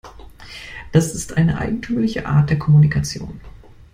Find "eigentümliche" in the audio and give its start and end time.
1.59-2.25